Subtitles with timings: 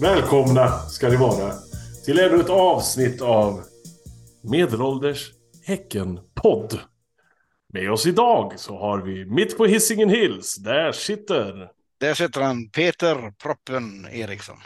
[0.00, 1.52] Välkomna ska ni vara
[2.04, 3.60] till ännu ett avsnitt av
[4.42, 5.32] Medelålders
[5.66, 6.80] Häcken-podd.
[7.72, 10.56] Med oss idag så har vi mitt på Hisingen Hills.
[10.56, 14.56] Där sitter Där sitter han, Peter Proppen Eriksson.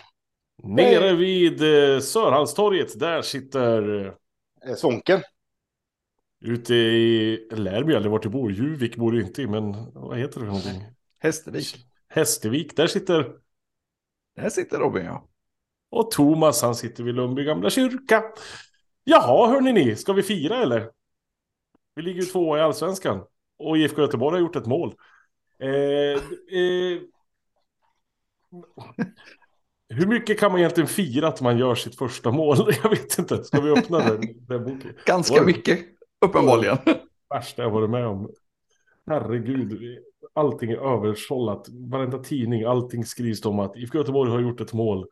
[0.63, 2.99] nere vid eh, Sörhallstorget.
[3.01, 4.05] Där sitter
[4.69, 5.21] Eh, Svånken.
[6.45, 8.53] ute i Lärby eller vart du bor.
[8.53, 10.83] Juvik bor du inte i, men vad heter det för någonting?
[11.19, 11.77] Hästervik.
[12.09, 12.77] Hästevik.
[12.77, 13.33] Där sitter
[14.37, 15.29] Där sitter Robin ja.
[15.91, 18.23] Och Thomas han sitter vid Lundby gamla kyrka.
[19.05, 20.91] Jaha hörni ni, ska vi fira eller?
[21.95, 23.25] Vi ligger ju tvåa i allsvenskan.
[23.59, 24.95] Och IFK Göteborg har gjort ett mål.
[25.59, 25.69] Eh,
[26.59, 27.01] eh,
[29.89, 32.57] hur mycket kan man egentligen fira att man gör sitt första mål?
[32.83, 33.45] Jag vet inte.
[33.45, 34.95] Ska vi öppna den, den boken?
[35.07, 35.81] Ganska mycket,
[36.27, 36.79] uppenbarligen.
[37.31, 38.31] värsta jag varit med om.
[39.07, 39.99] Herregud,
[40.35, 41.69] allting är översållat.
[41.69, 45.07] Varenda tidning, allting skrivs om att IFK Göteborg har gjort ett mål.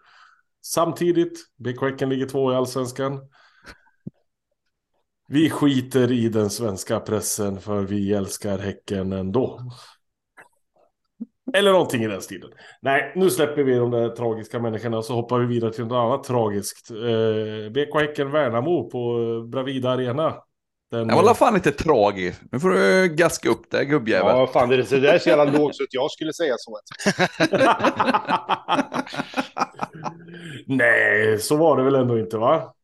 [0.65, 3.21] Samtidigt, BK Häcken ligger två i allsvenskan.
[5.29, 9.61] Vi skiter i den svenska pressen för vi älskar Häcken ändå.
[11.55, 12.51] Eller någonting i den stilen.
[12.81, 15.97] Nej, nu släpper vi de där tragiska människorna och så hoppar vi vidare till något
[15.97, 16.91] annat tragiskt.
[16.91, 20.35] Eh, BK Häcken Värnamo på eh, Bravida Arena.
[20.93, 22.43] Den, Jag var fan inte tragiskt.
[22.53, 24.37] Nu får du gaska upp det gubbjävel.
[24.37, 26.55] Ja, fan det är så där är så jävla lågt så att jag skulle säga
[26.59, 26.81] så.
[30.67, 32.75] Nej, så var det väl ändå inte va?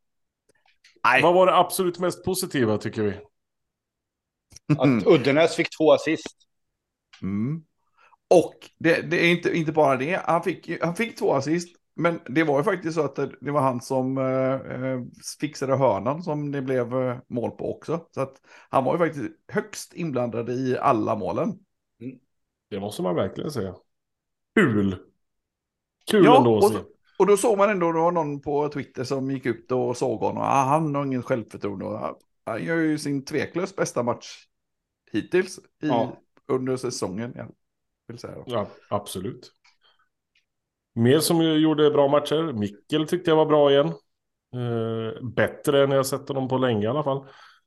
[1.05, 1.23] Nej.
[1.23, 3.15] Vad var det absolut mest positiva tycker vi?
[4.78, 6.37] Att Uddenäs fick två assist.
[7.22, 7.62] Mm.
[8.31, 10.22] Och det, det är inte, inte bara det.
[10.25, 11.77] Han fick, han fick två assist.
[12.01, 15.00] Men det var ju faktiskt så att det, var han som eh, eh,
[15.41, 18.06] fixade hörnan som det blev eh, mål på också.
[18.11, 21.59] Så att han var ju faktiskt högst inblandad i alla målen.
[22.71, 23.75] Det måste man verkligen säga.
[24.55, 24.97] Kul!
[26.11, 26.78] Kul Ja, ändå att och se.
[27.19, 30.21] Och då såg man ändå, det var någon på Twitter som gick ut och såg
[30.21, 30.43] honom.
[30.43, 31.84] Ah, han har ingen självförtroende.
[31.84, 34.47] Och Han gör ju sin tveklöst bästa match
[35.12, 36.17] hittills i, Ja.
[36.47, 37.33] under säsongen.
[37.34, 37.49] Jag
[38.09, 38.34] vill säga.
[38.34, 38.45] då.
[38.47, 39.53] Ja, absolut.
[40.98, 42.53] Mer som gjorde bra matcher.
[42.53, 43.86] Mikkel tyckte jag var bra igen.
[44.54, 47.26] Eh, bättre än jag sett honom på länge i alla fall.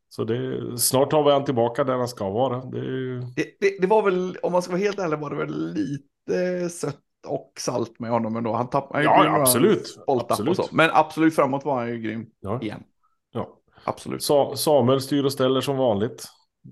[0.10, 2.66] Så det, snart har vi han tillbaka där han ska vara.
[2.66, 3.20] Det.
[3.20, 6.70] Det, det, det var väl, om man ska vara helt ärlig, var det väl lite
[6.70, 8.54] sött och salt med honom ändå.
[8.54, 9.96] Han tappade Ja, ju några absolut.
[10.08, 10.60] Absolut.
[10.60, 10.76] Och så.
[10.76, 12.62] Men absolut framåt var han ju grym Ja.
[12.62, 12.84] igen.
[13.32, 13.58] Ja.
[13.84, 14.24] Absolut.
[14.24, 16.26] Sa Samuel styr och ställer som vanligt.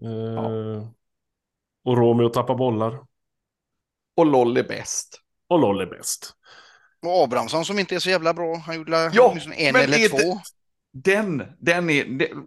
[0.03, 0.83] Eh,
[1.85, 2.99] Och Romeo tappar bollar.
[4.17, 5.21] Och LOL är bäst.
[5.49, 6.33] Och Loll är bäst.
[7.05, 8.55] Och Abrahamsson som inte är så jävla bra.
[8.55, 10.39] Han gjorde Ja, en men eller två.
[10.93, 12.05] Den, den är...
[12.05, 12.45] Den,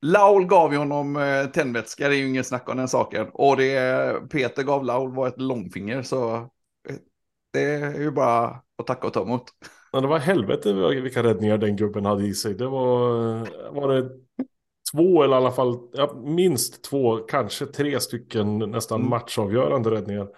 [0.00, 3.26] Laul gav ju honom eh, tändvätska, det är ju ingen snack om den saken.
[3.32, 6.96] Och det Peter gav Laul var ett långfinger, så eh,
[7.52, 9.44] det är ju bara att tacka och ta emot.
[9.92, 10.72] Men det var helvete
[11.02, 12.54] vilka räddningar den gubben hade i sig.
[12.54, 13.00] Det var,
[13.74, 14.10] var det
[14.92, 19.10] två eller i alla fall ja, minst två, kanske tre stycken nästan Mm.
[19.10, 20.28] matchavgörande räddningar.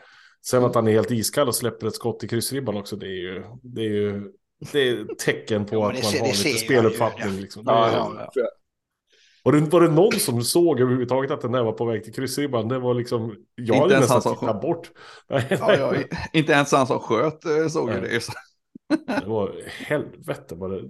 [0.47, 2.97] Sen att han är helt iskall och släpper ett skott i kryssribban också.
[2.97, 4.33] Det är ju, det är ju
[4.73, 7.35] det är tecken på Ja, men att man ser- har lite speluppfattning.
[7.35, 7.65] ju, Liksom.
[7.65, 8.43] Det Ja, är- ja, ja.
[9.45, 12.13] Var, det, var det någon som såg överhuvudtaget att den där var på väg till
[12.15, 12.69] kryssribban?
[12.69, 14.61] Det var liksom, jag Inte hade nästan tittat sköt.
[14.63, 14.91] bort.
[15.29, 16.07] Nej, Ja, nej.
[16.11, 18.21] ja, inte ens han som sköt eh, såg ju det.
[19.07, 20.83] Det var helvete vad det,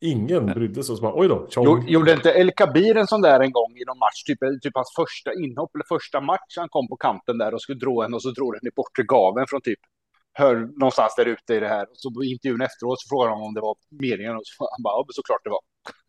[0.00, 0.96] ingen brydde sig.
[1.00, 1.88] Bara, oj då, tjong.
[1.88, 4.22] Gjorde inte El Kabir en sån där en gång i någon match?
[4.26, 6.56] Typ, typ hans första inhopp eller första match.
[6.56, 9.02] Han kom på kanten där och skulle dra en och så drog den i bortre
[9.02, 9.80] gaven från typ
[10.38, 11.82] hör någonstans där ute i det här.
[11.82, 14.82] Och så på intervjun efteråt så frågade de om det var meningen och så han
[14.82, 15.60] bara, ja, såklart det var.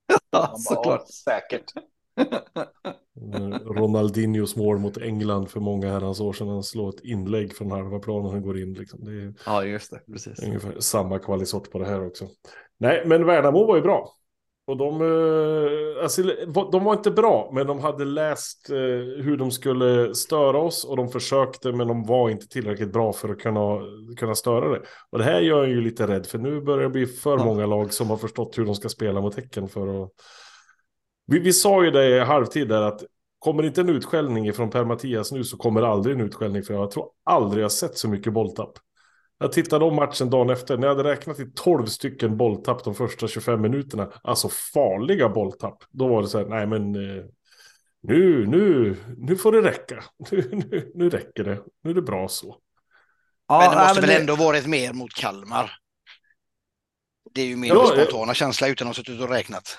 [0.08, 1.03] Ja, bara, såklart.
[1.06, 1.74] Ja, säkert.
[3.66, 6.47] Ronaldinhos mål mot England för många herrans år sedan.
[6.47, 8.73] Han slår ett inlägg från halva planen och går in.
[8.73, 9.05] Liksom.
[9.05, 9.99] Det är Ja, just det.
[10.11, 10.43] Precis.
[10.43, 12.28] ungefär samma kvalisort på det här också.
[12.78, 14.14] Nej, men Värnamo var ju bra.
[14.67, 16.23] Och de, eh, alltså,
[16.72, 18.78] de var inte bra, men de hade läst eh,
[19.23, 23.29] hur de skulle störa oss och de försökte, men de var inte tillräckligt bra för
[23.29, 23.79] att kunna,
[24.17, 24.81] kunna störa det.
[25.09, 27.66] Och det här gör jag ju lite rädd, för nu börjar det bli för många
[27.66, 30.11] lag som har förstått hur de ska spela mot Häcken för att...
[31.28, 33.03] Vi, vi sa ju det i halvtid där att
[33.40, 36.91] kommer inte en utskällning från Per-Mattias nu så kommer det aldrig en utskällning, för jag
[36.91, 38.72] tror aldrig jag sett så mycket bolltapp.
[39.40, 40.78] Jag tittade om matchen dagen efter.
[40.78, 44.12] När jag hade räknat till 12 stycken bolltapp de första 25 minuterna.
[44.24, 45.84] Alltså farliga bolltapp.
[45.90, 47.24] Då var det så här, nej men eh,
[48.02, 50.03] nu, nu, nu får det räcka.
[50.32, 51.62] Nu, nu, nu räcker det.
[51.84, 52.58] Nu är det bra så.
[53.47, 55.72] Ja, men det nej, måste väl det- ändå varit mer mot Kalmar.
[57.34, 59.78] Det är ju min Ja, spontana känsla utan att ha suttit och räknat.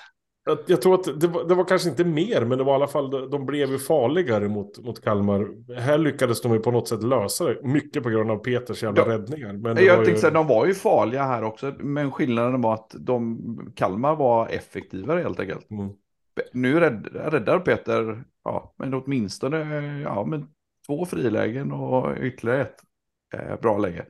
[0.49, 2.75] Jag, jag tror att det var, det var kanske inte mer, men det var i
[2.75, 5.47] alla fall, de, blev ju farligare mot, mot Kalmar.
[5.79, 9.01] Här lyckades de ju på något sätt lösa det, mycket på grund av Peters jävla
[9.01, 9.13] Ja.
[9.13, 9.53] räddningar.
[9.53, 10.17] Men Jag tänkte ju...
[10.17, 13.39] säga, de var ju farliga här också, men skillnaden var att de,
[13.75, 15.71] Kalmar var effektivare helt enkelt.
[15.71, 15.89] Mm.
[16.53, 19.57] Nu rädd, räddar Peter, ja, men åtminstone
[20.01, 20.47] ja, men
[20.87, 22.75] två frilägen och ytterligare ett
[23.33, 24.05] eh, bra läge.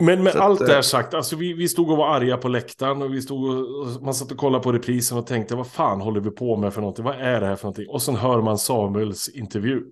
[0.00, 2.14] Men med Så att, allt det eh, här sagt, alltså vi, vi stod och var
[2.14, 5.56] arga på läktaren och vi stod och, man satt och kollade på reprisen och tänkte
[5.56, 7.04] vad fan håller vi på med för någonting?
[7.04, 7.88] Vad är det här för någonting?
[7.88, 9.82] Och sen hör man Samuels intervju.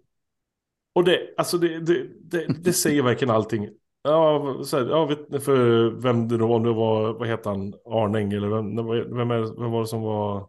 [0.95, 3.69] Och det, alltså det, det, det, det säger verkligen allting.
[4.03, 7.51] Ja, så här, jag vet inte för vem det då var, det var, vad heter
[7.51, 8.77] han, Arning eller vem,
[9.17, 10.49] vem, är, vem var det som var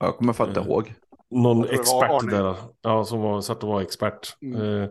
[0.00, 0.94] Jag kommer fatta Eh, ihåg.
[1.30, 2.56] någon expert där.
[2.82, 4.36] Ja, som var, satt och var expert.
[4.42, 4.82] Mm.
[4.82, 4.88] Eh,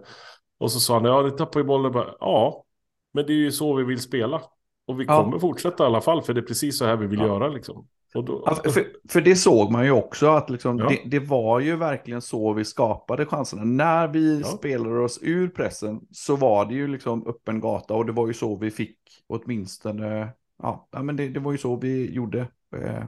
[0.59, 1.91] och så sa han, ja, ni tappar ju bollen.
[1.91, 2.65] Bara, ja,
[3.13, 4.41] men det är ju så vi vill spela.
[4.87, 5.23] Och vi Ja.
[5.23, 7.25] kommer fortsätta i alla fall, för det är precis så här vi vill Ja.
[7.27, 7.87] göra liksom.
[8.13, 10.89] Då, Ja, för, för det såg man ju också att liksom, Ja.
[10.89, 13.63] det, det var ju verkligen så vi skapade chanserna.
[13.63, 14.47] När vi Ja.
[14.47, 18.33] spelade oss ur pressen så var det ju liksom öppen gata och det var ju
[18.33, 18.97] så vi fick
[19.27, 20.29] åtminstone,
[20.63, 22.39] ja, ja men det, det var ju så vi gjorde
[22.75, 23.03] eh,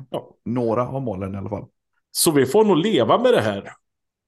[0.46, 1.66] några av målen i alla fall.
[2.12, 3.72] Så vi får nog leva med det här.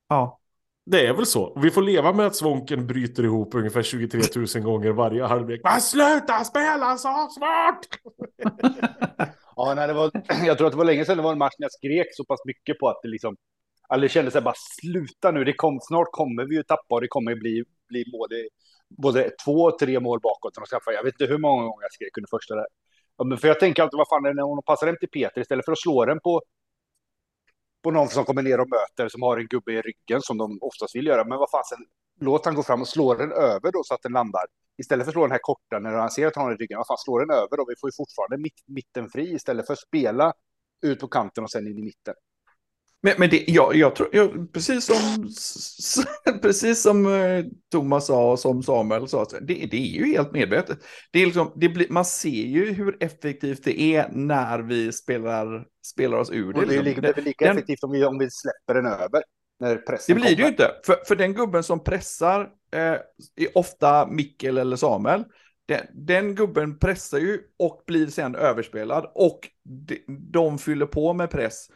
[0.09, 0.39] Ja,
[0.85, 1.59] det är väl så.
[1.59, 5.61] Vi får leva med att Svånken bryter ihop ungefär 23 000 gånger varje halvlek.
[5.63, 8.13] Men sluta spela så svårt!
[9.55, 10.11] Ja, nej, det var,
[10.45, 12.25] jag tror att det var länge sedan det var en match när jag skrek så
[12.25, 13.35] pass mycket på att det liksom...
[13.93, 17.07] Eller kände sig bara sluta nu, det kom, snart kommer vi ju tappa och det
[17.07, 18.49] kommer bli, bli mål, i,
[18.89, 20.57] både två och tre mål bakåt.
[20.57, 20.91] Och skaffa.
[20.91, 22.65] Jag vet inte hur många gånger jag skrek under första där.
[23.17, 25.09] Ja, men för jag tänker alltid, vad fan är det när hon passar hem till
[25.09, 26.41] Peter istället för att slå den på,
[27.83, 30.57] på någon som kommer ner och möter, som har en gubbe i ryggen som de
[30.61, 31.23] oftast vill göra.
[31.23, 31.77] Men vad fasen,
[32.19, 34.45] låt han gå fram och slå den över då så att den landar.
[34.77, 36.63] Istället för att slå den här korta när han ser att han har den i
[36.63, 37.65] ryggen, vad fan, slå den över då.
[37.69, 40.33] Vi får ju fortfarande mitt, mitten fri istället för att spela
[40.85, 42.13] ut på kanten och sen in i mitten
[43.03, 45.29] men, men det, jag, jag tror, jag, precis som,
[46.41, 50.77] precis som eh, Thomas sa och som Samuel sa, det, det är ju helt medvetet.
[51.11, 55.65] Det är liksom, det blir, man ser ju hur effektivt det är när vi spelar,
[55.85, 56.59] spelar oss ur det.
[56.59, 57.01] Och det, är liksom.
[57.01, 59.23] lika, det lika den- effektivt om vi, om vi släpper den över.
[59.59, 60.49] När Det pressen blir det ju kommer.
[60.49, 60.71] inte.
[60.85, 62.41] För, för den gubben som pressar
[62.75, 62.79] eh,
[63.35, 65.23] är ofta Mikkel eller Samuel.
[65.65, 69.11] Den, den gubben pressar ju och blir sen överspelad.
[69.15, 69.39] Och
[69.87, 69.99] de,
[70.31, 71.67] de fyller på med press.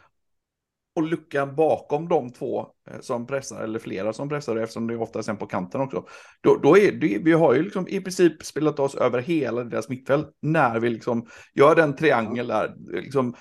[0.98, 2.60] Och luckan bakom de två
[2.90, 6.04] eh, som pressar, eller flera som pressar, eftersom det är ofta sen på kanten också.
[6.40, 9.88] Då, då är det, vi har ju liksom i princip spelat oss över hela deras
[9.88, 10.28] mittfält.
[10.42, 13.34] När vi liksom gör den triangel där, liksom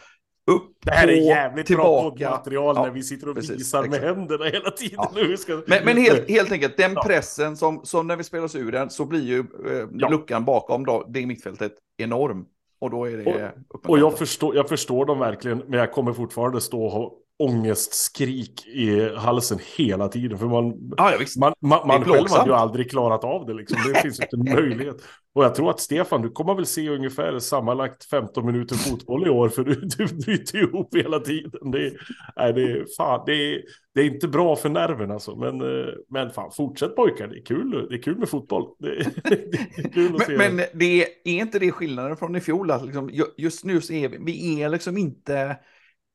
[0.51, 2.09] upp, Det här är jävligt bra tillbaka.
[2.09, 4.06] poddmaterial Ja, när vi sitter och precis, visar med exakt.
[4.06, 5.00] händerna hela tiden.
[5.15, 5.38] Ja.
[5.38, 5.62] Ska...
[5.68, 7.04] Men, men helt, helt enkelt, den Ja.
[7.06, 10.86] pressen som, som när vi spelar oss ur den så blir ju eh, luckan bakom
[10.86, 12.45] då, det mittfältet enorm.
[12.80, 13.89] Och då är det uppenbart.
[13.89, 19.09] Och jag förstår, jag förstår dem verkligen, men jag kommer fortfarande stå och ångestskrik i
[19.15, 20.37] halsen hela tiden.
[20.37, 20.65] För man,
[20.97, 23.53] Ja, ja, man, man, man själv hade ju aldrig klarat av det.
[23.53, 23.77] Liksom.
[23.93, 24.95] Det finns inte en möjlighet.
[25.35, 29.29] Och jag tror att Stefan, du kommer väl se ungefär sammanlagt 15 minuter fotboll i
[29.29, 31.71] år, för du, du bryter ihop hela tiden.
[31.71, 31.93] Det, är-
[32.35, 33.61] nej, det, fan, det,
[33.95, 35.35] det är inte bra för nerven alltså.
[35.35, 38.63] Men, eh, men fan, fortsätt pojkar, det är kul, det är kul med fotboll.
[38.79, 38.87] Det,
[39.77, 40.37] är kul att se.
[40.37, 42.71] Men, men det är inte det skillnaden från i fjol?
[42.71, 45.57] Att liksom, ju- just nu så är vi, vi är liksom inte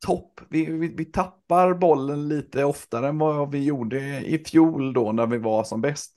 [0.06, 0.40] topp.
[0.50, 5.26] Vi, vi, vi tappar bollen lite oftare än vad vi gjorde i fjol då när
[5.26, 6.12] vi var som bäst.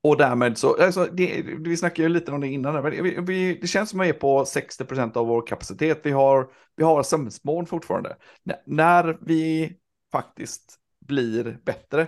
[0.00, 3.58] Och därmed så, alltså det, vi snackade ju lite om det innan, men vi, vi,
[3.60, 6.00] det känns som att vi är på 60% av vår kapacitet.
[6.02, 8.16] Vi har, vi har sömnsmål fortfarande.
[8.50, 9.72] N- när vi
[10.12, 12.06] faktiskt blir bättre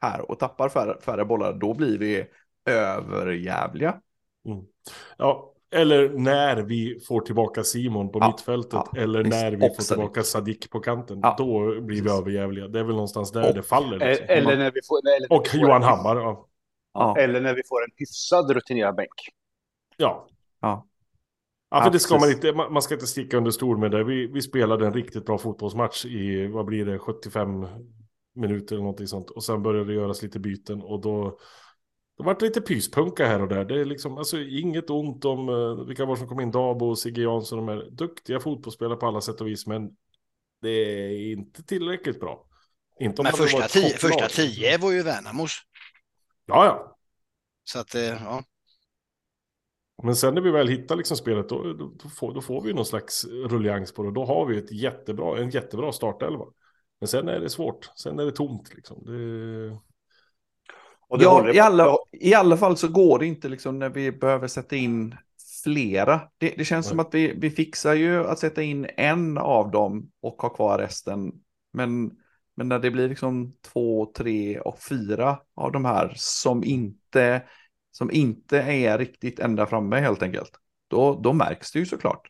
[0.00, 2.26] här och tappar färre, färre bollar, då blir vi
[2.64, 4.00] överjävliga.
[4.46, 4.64] Mm.
[5.18, 8.72] Ja, eller när vi får tillbaka Simon på Ja, mittfältet.
[8.72, 9.30] ja, eller visst.
[9.36, 9.88] när vi Och får Sadik.
[9.88, 11.20] tillbaka Sadik på kanten.
[11.22, 12.18] Ja, då blir vi precis.
[12.20, 12.68] överjävliga.
[12.68, 13.98] Det är väl någonstans där Och- det faller.
[13.98, 14.26] Liksom.
[14.28, 16.16] Eh, Eller när vi får, eller när Och vi får Johan en, Hammar.
[16.16, 16.48] Ja.
[16.94, 17.16] Ja.
[17.18, 19.08] Eller när vi får en hyfsad rutinerad bänk.
[19.96, 20.26] ja.
[20.60, 20.86] Ja.
[21.70, 24.04] Ja, för det ska man inte, man man ska inte sticka under stol med det.
[24.04, 27.66] Vi, vi spelade en riktigt bra fotbollsmatch i, vad blir det, 75
[28.34, 29.30] minuter eller någonting sånt.
[29.30, 31.38] Och sen började det göras lite byten och då,
[32.20, 33.64] då var det lite pyspunka här och där.
[33.64, 36.98] Det är liksom, alltså inget ont om uh, vilka var som kom in, Dabo och
[36.98, 37.66] Sigge Jansson.
[37.66, 39.90] De är duktiga fotbollsspelare på alla sätt och vis, men
[40.62, 42.46] det är inte tillräckligt bra.
[43.00, 45.52] Inte om Men första varit tio, första tio var ju Värnamos.
[46.46, 46.98] Ja, ja.
[47.64, 48.44] Så att, eh, ja.
[50.02, 52.72] Men sen när vi väl hittar liksom spelet, då, då, då, får, då får vi
[52.72, 54.12] någon slags rullians på det.
[54.12, 56.44] Då har vi ett jättebra, en jättebra startelva.
[56.98, 57.90] Men sen är det svårt.
[57.96, 58.74] Sen är det tomt.
[58.74, 59.04] Liksom.
[59.04, 59.89] Det...
[61.10, 63.88] Och det Ja, håller- i alla, i alla fall så går det inte liksom när
[63.88, 65.14] vi behöver sätta in
[65.64, 66.20] flera.
[66.38, 66.90] Det, det känns Nej.
[66.90, 70.78] som att vi, vi fixar ju att sätta in en av dem och ha kvar
[70.78, 71.32] resten.
[71.72, 72.10] Men,
[72.56, 77.42] men när det blir liksom två, tre och fyra av de här som inte,
[77.90, 80.50] som inte är riktigt ända framme helt enkelt.
[80.88, 82.28] Då, då märks det ju såklart.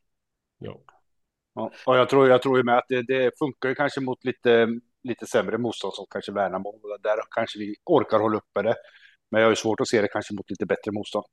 [0.59, 0.81] Ja.
[1.55, 4.25] Ja, och jag tror, jag tror ju med att det, det funkar ju kanske mot
[4.25, 4.69] lite,
[5.03, 6.81] lite sämre motstånd som kanske Värnamo.
[7.03, 8.75] Där kanske vi orkar hålla uppe det.
[9.31, 11.25] Men jag har ju svårt att se det kanske mot lite bättre motstånd.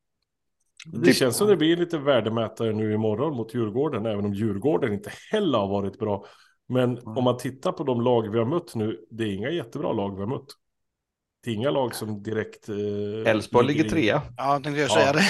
[0.94, 4.94] Det Typ- känns som det blir lite värdemätare nu imorgon mot Djurgården, även om Djurgården
[4.94, 6.26] inte heller har varit bra.
[6.68, 9.92] Men om man tittar på de lag vi har mött nu, det är inga jättebra
[9.94, 10.48] lag vi har mött.
[11.48, 12.70] Det är inga lag som direkt...
[12.70, 14.22] eh, Elfsborg ligger i- trea.
[14.38, 14.94] Ja, jag tänkte jag Ja.
[14.94, 15.22] säga det.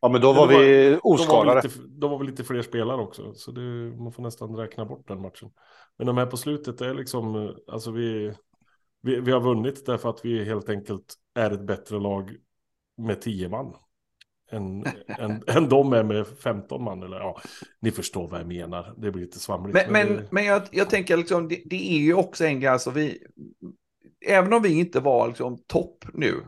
[0.00, 2.26] Ja, men då Men var det var- vi Då var, vi lite, då var vi
[2.26, 3.60] lite fler spelare också, så det,
[3.96, 5.50] man får nästan räkna bort den matchen.
[5.98, 8.32] Men de här på slutet är liksom, eh, alltså vi,
[9.02, 12.30] vi, vi har vunnit därför att vi helt enkelt är ett bättre lag
[12.98, 13.74] med 10 man.
[14.50, 14.84] Än,
[15.18, 17.02] än, än de är med 15 man.
[17.02, 17.40] Eller, ja,
[17.80, 18.94] ni förstår vad jag menar.
[18.96, 19.74] Det blir lite svamligt.
[19.74, 22.70] Men, men, det- men jag, jag tänker liksom, det, det är ju också en grej,
[22.72, 23.18] alltså vi,
[24.26, 26.46] även om vi inte var liksom topp nu,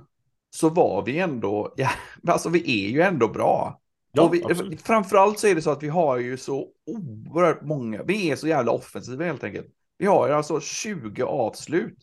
[0.51, 1.91] så var vi ändå, ja,
[2.33, 3.81] alltså vi är ju ändå bra.
[4.13, 4.83] ja, vi, absolut.
[4.83, 8.49] framförallt så är det så att vi har ju så oerhört många, vi är så
[8.49, 9.67] jävla offensiva helt enkelt.
[9.99, 11.99] Vi har ju alltså 20 avslut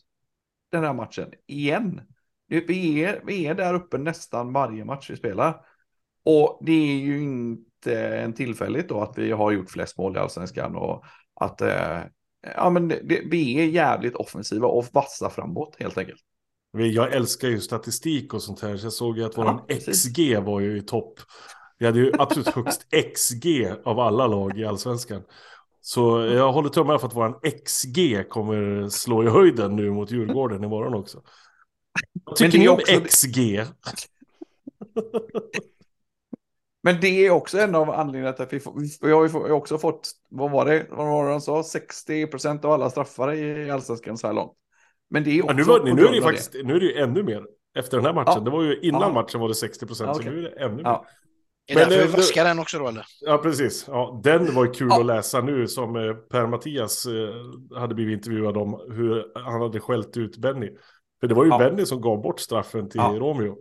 [0.72, 2.00] den här matchen, igen.
[2.48, 5.64] Vi är, vi är där uppe nästan varje match vi spelar.
[6.24, 10.18] Och det är ju inte en tillfälligt då att vi har gjort flest mål i
[10.18, 11.98] allsvenskan och att eh,
[12.42, 16.20] ja, men det, vi är jävligt offensiva och vassa framåt helt enkelt.
[16.78, 18.76] Jag älskar ju statistik och sånt här.
[18.76, 20.02] Så jag såg ju att Ja, våran precis.
[20.04, 21.20] XG var ju i topp.
[21.78, 25.22] Vi hade ju absolut högst XG av alla lag i allsvenskan.
[25.80, 30.64] Så jag håller tummarna för att våran XG kommer slå i höjden nu mot Djurgården
[30.64, 31.22] imorgon också.
[32.24, 33.62] Vad tycker ni om också- XG?
[36.86, 40.10] Men det är också en av anledningarna till att vi, får, vi har också fått,
[40.30, 44.26] vad var det, vad var det de sa, 60% av alla straffar i allsvenskan så
[44.26, 44.52] här långt.
[45.10, 46.96] Men det är också Ja, nu, var, nu, är det faktiskt, nu är det ju
[46.96, 47.42] ännu mer.
[47.78, 48.32] Efter den här matchen.
[48.36, 48.40] Ja.
[48.40, 49.12] Det var ju innan Ja.
[49.12, 50.08] matchen var det 60 procent.
[50.08, 50.84] Ja, Så nu är det ännu mer.
[50.86, 53.04] Är Men, därför eh, vi vaskar den också då eller?
[53.20, 53.84] Ja, precis.
[53.88, 55.00] Ja, den var ju kul Ja.
[55.00, 60.16] att läsa nu som eh, Per-Mattias eh, hade blivit intervjuad om hur han hade skällt
[60.16, 60.70] ut Benny.
[61.20, 61.58] För det var ju Ja.
[61.58, 63.14] Benny som gav bort straffen till Ja.
[63.18, 63.56] Romeo.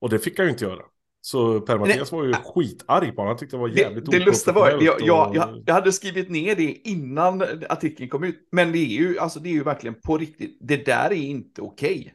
[0.00, 0.82] Och det fick han ju inte göra.
[1.24, 3.26] Så Per-Mattias var ju skitarg på honom.
[3.26, 6.30] Han tyckte det var jävligt Det, det lustiga var, jag, jag, jag, jag hade skrivit
[6.30, 8.48] ner det innan artikeln kom ut.
[8.52, 11.62] Men det är ju, alltså det är ju verkligen på riktigt, det där är inte
[11.62, 12.14] okej.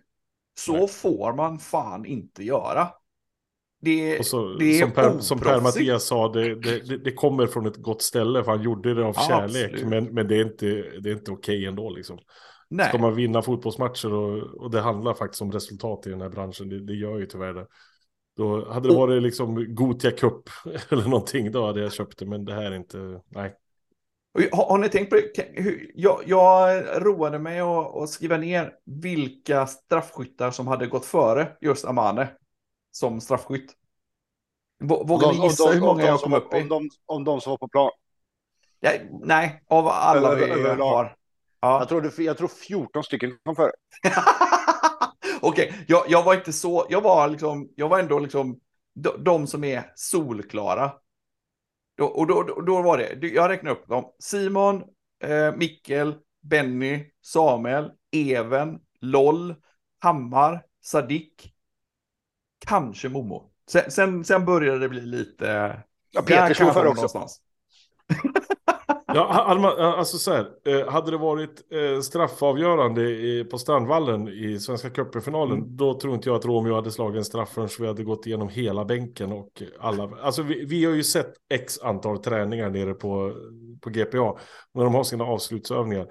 [0.60, 0.88] Så Nej.
[0.88, 2.88] får man fan inte göra.
[3.82, 5.62] Det, så, det är som Per, som per.
[5.62, 9.14] Mattias sa, det, det, det, kommer från ett gott ställe för han gjorde det av
[9.16, 9.72] Ja, kärlek.
[9.72, 9.88] absolut.
[9.88, 10.66] Men, men det är inte,
[11.00, 12.20] det är inte okej ändå liksom.
[12.70, 12.88] nej.
[12.90, 16.70] Ska man vinna fotbollsmatcher och, och det handlar faktiskt om resultat i den här branschen,
[16.70, 17.66] det, det gör ju tyvärr det.
[18.40, 20.50] Då hade det varit liksom Gotia Cup
[20.90, 23.56] eller någonting, då hade jag köpt det, men det här är inte, nej.
[24.52, 25.56] Har, har ni tänkt på det?
[25.96, 31.86] Jag, jag roade mig att, att skriva ner vilka straffskyttar som hade gått före just
[31.86, 32.28] Amane
[32.92, 33.74] som straffskytt.
[34.84, 36.62] Vå- Vågar ni gissa hur många jag kom upp i?
[36.62, 37.92] Om de, om de som var på plan.
[38.80, 38.92] Ja,
[39.22, 40.86] nej, av alla Över- vi överlag.
[40.94, 41.16] har.
[41.62, 41.80] Ja.
[41.80, 43.72] Jag tror, jag tror 14 stycken kom före.
[45.42, 48.60] Okej, jag, jag var inte så, jag var liksom, jag var ändå liksom
[48.96, 50.92] de, de som är solklara.
[51.98, 54.06] Då, och då, då, då var det, jag räknar upp dem.
[54.20, 54.84] Simon,
[55.24, 59.56] eh, Mikkel, Benny, Samuel, Even, Loll,
[60.00, 61.54] Hammar, Sadik,
[62.66, 63.52] kanske Momo.
[63.70, 65.80] Sen, sen, sen började det bli lite...
[66.12, 67.28] Ja, Peter slog före också.
[69.16, 75.58] Ja, alltså så här, eh, hade det varit eh, straffavgörande på Strandvallen i Svenska cupen-finalen,
[75.58, 75.76] Mm.
[75.78, 78.50] då tror inte jag att Romeo hade slagit en straff förrän vi hade gått igenom
[78.50, 80.10] hela bänken och alla.
[80.22, 83.34] Alltså vi, vi har ju sett x antal träningar nere på,
[83.82, 84.38] på GPA
[84.74, 86.08] när de har sina avslutsövningar.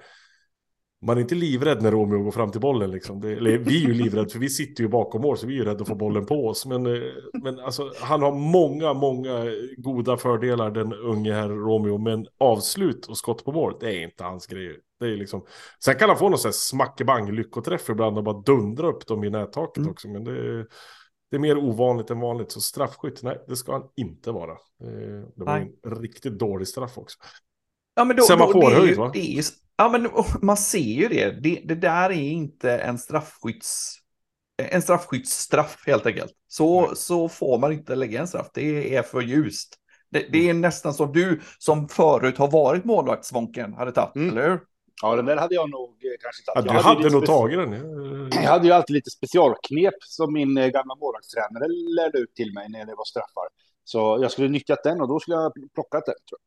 [1.01, 3.21] Man är inte livrädd när Romeo går fram till bollen liksom.
[3.21, 5.57] Det, eller vi är ju livrädda för vi sitter ju bakom mål så vi är
[5.57, 6.65] ju rädda att få bollen på oss.
[6.65, 7.01] Men, eh,
[7.43, 9.45] men alltså, han har många, många
[9.77, 11.97] goda fördelar den unge här Romeo.
[11.97, 14.79] Men avslut och skott på mål, det är inte hans grej.
[14.99, 15.45] Det är liksom...
[15.83, 19.23] Sen kan han få någon sån här smackebang lyckoträff ibland och bara dundra upp dem
[19.23, 19.89] i nättaket Mm.
[19.91, 20.07] också.
[20.07, 20.67] Men det är,
[21.31, 22.51] det är mer ovanligt än vanligt.
[22.51, 24.51] Så straffskytt, nej, det ska han inte vara.
[24.51, 25.71] Eh, Det var Nej.
[25.85, 27.17] en riktigt dålig straff också.
[27.95, 29.11] Ja, men då, då, det är ju, va?
[29.13, 29.41] det är ju,
[29.79, 30.09] ja, men
[30.41, 31.31] man ser ju det.
[31.31, 31.61] det.
[31.65, 33.95] Det där är inte en straffskytts...
[34.71, 36.31] En straffskyttsstraff helt enkelt.
[36.47, 36.89] Så, Nej.
[36.95, 38.49] så får man inte lägga en straff.
[38.53, 39.75] Det är för ljust.
[40.11, 40.57] Det, det Mm.
[40.57, 44.29] är nästan som du som förut har varit målvaktsvånken hade tagit, Mm.
[44.29, 44.59] eller hur?
[45.01, 46.69] Ja, den där hade jag nog eh, kanske Ja, tagit.
[46.69, 47.73] du Jag hade ju nog tagit den.
[47.73, 52.53] spe- Jag hade ju alltid lite specialknep som min eh, gamla målvaktstränare lärde ut till
[52.53, 53.47] mig när det var straffar.
[53.83, 56.15] Så jag skulle nyttjat den och då skulle jag plockat den.
[56.29, 56.39] Tror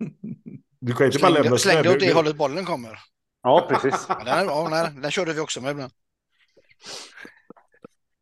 [0.00, 0.10] jag.
[0.80, 1.94] Du kan inte bara lämna sådär.
[1.94, 2.98] åt det hållet bollen kommer.
[3.42, 4.06] Ja, precis.
[4.08, 5.92] Ja, den, ja, nej, den körde vi också med ibland.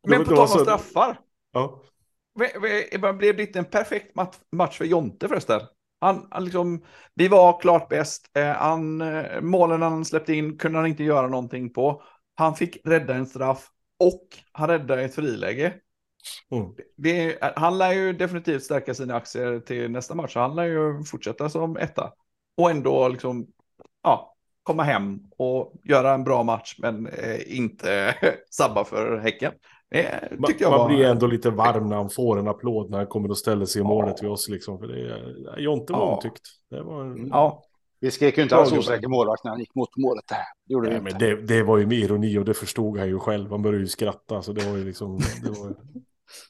[0.07, 1.19] Men på tal om straffar.
[1.51, 1.81] Ja.
[3.13, 5.61] Blev det inte en perfekt mat- match för Jonte förresten?
[5.99, 6.85] Han, han liksom,
[7.15, 8.31] vi var klart bäst.
[8.37, 12.03] Eh, han, eh, målen han släppte in kunde han inte göra någonting på.
[12.35, 13.69] Han fick rädda en straff
[13.99, 15.73] och han räddade ett friläge.
[16.51, 16.71] Mm.
[16.97, 20.35] Det, han lär ju definitivt stärka sina aktier till nästa match.
[20.35, 22.13] Han lär ju fortsätta som etta.
[22.57, 23.47] Och ändå liksom,
[24.03, 28.15] ja, komma hem och göra en bra match, men eh, inte
[28.49, 29.51] sabba för Häcken.
[29.89, 30.87] Det Man, tyckte jag man var...
[30.87, 33.79] blir ändå lite varm när han får en applåd när han kommer och ställer sig
[33.81, 33.87] i Ja.
[33.87, 34.49] målet vid oss.
[34.49, 36.05] Liksom, för det är, Jonte var Ja.
[36.15, 36.41] omtyckt.
[36.69, 37.63] Det, var, en- Ja,
[37.99, 40.23] Vi skrek ju inte alls osäker målvakt när han gick mot målet.
[40.27, 40.37] där.
[40.67, 41.25] Det gjorde vi Nej, inte.
[41.29, 43.49] men det, det var ju med ironi och det förstod han ju själv.
[43.51, 44.41] Han började ju skratta.
[44.41, 45.19] Så det var ju liksom...
[45.43, 45.75] Det var,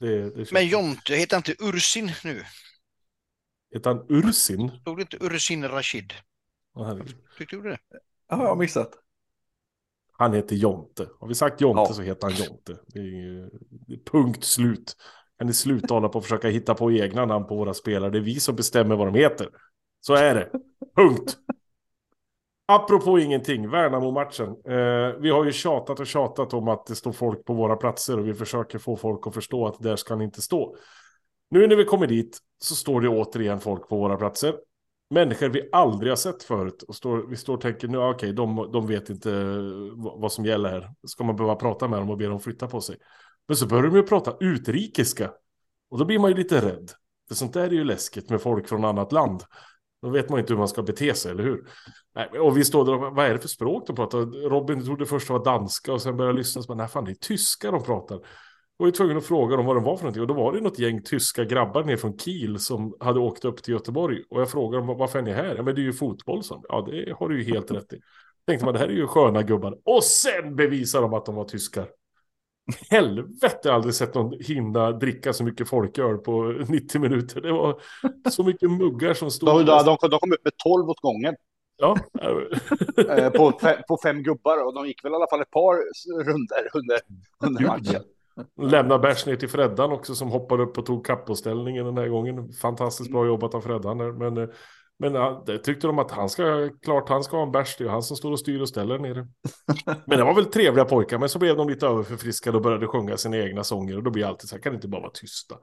[0.00, 2.42] det, det Men Jonte heter inte Ursin nu.
[3.74, 4.70] Heter han Ursin?
[4.80, 6.12] Stod det inte Ursin Rashid?
[6.76, 7.16] Herregud.
[7.38, 7.78] Tyckte du det?
[8.28, 8.90] har jag missat.
[10.18, 11.08] Han heter Jonte.
[11.20, 11.92] Har vi sagt Jonte Ja.
[11.92, 12.76] så heter han Jonte.
[12.86, 14.96] Det är, ju- det är punkt slut.
[15.38, 18.10] Kan ni sluta hålla på och försöka hitta på egna namn på våra spelare?
[18.10, 19.48] Det är vi som bestämmer vad de heter.
[20.00, 20.50] Så är det.
[20.96, 21.36] Punkt.
[22.68, 24.48] Apropå ingenting, Värnamo-matchen.
[24.48, 28.18] Eh, vi har ju tjatat och tjatat om att det står folk på våra platser
[28.18, 30.76] och vi försöker få folk att förstå att där ska ni inte stå.
[31.48, 34.54] Nu när vi kommer dit så står det återigen folk på våra platser.
[35.10, 36.82] Människor vi aldrig har sett förut.
[36.82, 40.44] Och står, vi står och tänker, nu, okej, de, de vet inte eh, vad, som
[40.44, 40.90] gäller här.
[41.06, 42.96] Ska man behöva prata med dem och be dem flytta på sig?
[43.48, 45.30] Men så börjar de ju prata utrikiska.
[45.90, 46.90] Och då blir man ju lite rädd.
[47.28, 49.42] För sånt där är ju läskigt med folk från annat land.
[50.02, 51.68] Då vet man inte hur man ska bete sig, eller hur?
[52.14, 54.18] Nej, och vi står där och, vad är det för språk de pratar?
[54.48, 57.04] Robin trodde först det var danska och sen började jag lyssna så bara, nej fan
[57.04, 58.20] det är tyska de pratar.
[58.78, 60.22] Jag var ju tvungen att fråga dem vad de var för någonting.
[60.22, 63.62] Och då var det något gäng tyska grabbar ner från Kiel som hade åkt upp
[63.62, 64.22] till Göteborg.
[64.30, 65.54] Och jag frågade dem, varför är ni här?
[65.56, 66.64] Ja men det är ju fotboll, som.
[66.68, 68.00] Ja det har du ju helt rätt i.
[68.46, 69.78] Tänkte man, det här är ju sköna gubbar.
[69.84, 71.88] Och sen bevisar de att de var tyskar.
[72.90, 77.40] Helvete, jag har aldrig sett någon hinna dricka så mycket folköl på 90 minuter.
[77.40, 77.80] Det var
[78.30, 79.48] så mycket muggar som stod.
[79.48, 81.34] De, de, de, kom upp med 12 åt gången
[81.78, 81.96] Ja,
[83.08, 83.52] eh, på,
[83.88, 85.74] på fem gubbar och de gick väl i alla fall ett par
[86.24, 87.00] runder under,
[87.44, 88.02] under matchen.
[88.62, 92.52] Lämna bärs ner till Freddan också som hoppade upp och tog kappoställningen den här gången.
[92.52, 93.98] Fantastiskt bra jobbat av Freddan.
[93.98, 94.12] där.
[94.12, 94.48] Men, eh,
[94.98, 95.12] men
[95.46, 97.76] det tyckte de att han ska, klart han ska ha en bärs.
[97.78, 99.26] Det är han som står och styr och ställer nere.
[100.06, 101.18] Men det var väl trevliga pojkar.
[101.18, 103.96] Men så blev de lite överförfriskade och började sjunga sina egna sånger.
[103.96, 105.54] Och då blir jag alltid så här, kan ni inte bara vara tysta?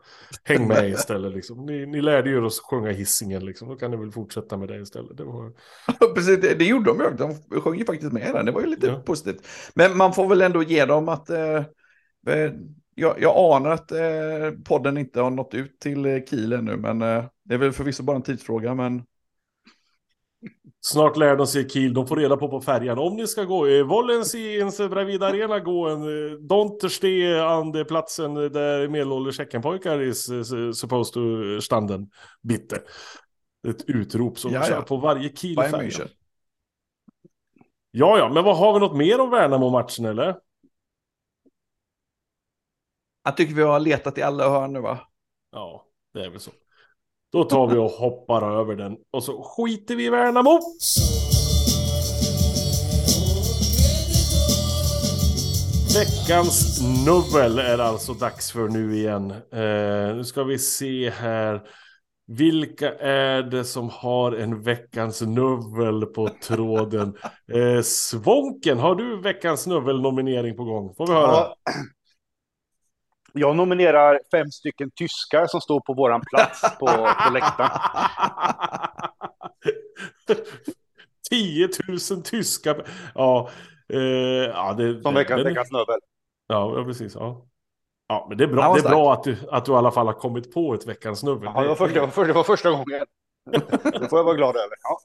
[0.43, 1.65] Häng med istället liksom.
[1.65, 3.67] Ni, ni lärde ju att sjunga hissingen liksom.
[3.69, 5.17] Då kan ni väl fortsätta med det istället.
[5.17, 5.51] Det var...
[6.15, 7.09] Precis, det, det gjorde de ju.
[7.17, 8.45] De sjöng ju faktiskt med den.
[8.45, 8.99] Det var ju lite Ja.
[9.05, 9.47] positivt.
[9.75, 11.29] Men man får väl ändå ge dem att...
[11.29, 11.63] Eh,
[12.95, 17.01] jag, jag anar att eh, podden inte har nått ut till eh, Kiel ännu, men
[17.01, 18.75] eh, det är väl förvisso bara en tidsfråga.
[18.75, 19.03] Men
[20.81, 22.99] Snart lär de sig Kiel, de får reda på på färjan.
[22.99, 27.21] Om ni ska gå, eh, wollen Sie ins Bravida Arena gå en eh, don't stay
[27.73, 32.09] the platsen där medelålders Häckenpojkar is eh, supposed to standen.
[32.41, 32.81] Bitte.
[33.67, 34.81] Ett utrop som Ja, kör ja.
[34.81, 36.07] på varje Kiel-färja.
[37.91, 40.35] Ja, ja, men vad har vi något mer om Värnamo-matchen eller?
[43.23, 44.99] Jag tycker vi har letat i alla hörn nu va?
[45.51, 46.51] Ja, det är väl så.
[47.31, 50.59] Då tar vi och hoppar över den och så skiter vi i Värnamo.
[55.95, 59.31] Veckans nubbel är alltså dags för nu igen.
[59.31, 61.61] Eh, nu ska vi se här.
[62.27, 67.17] Vilka är det som har en veckans nubbel på tråden?
[67.53, 70.95] Eh, Svånken, har du veckans nubbel-nominering på gång?
[70.95, 71.31] Får vi höra?
[71.31, 71.55] Ja.
[73.35, 76.87] Jag nominerar fem stycken tyskar som står på våran plats på,
[77.25, 77.69] på läktaren.
[81.29, 81.69] 10
[82.11, 82.75] 000 tyska.
[83.15, 83.49] Ja,
[83.93, 85.99] eh, ja det, Som veckans, veckans Nobel.
[86.47, 87.15] Ja, precis.
[87.15, 87.45] Ja.
[88.07, 90.05] ja, men det är bra, det är bra att, du, att du i alla fall
[90.05, 91.49] har kommit på ett veckans nubbel.
[91.55, 93.05] Ja, det, var första, första, det var första gången.
[93.83, 94.77] Det får jag vara glad över.
[94.83, 94.99] Ja.